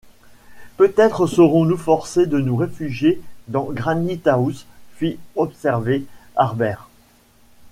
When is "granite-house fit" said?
3.65-5.19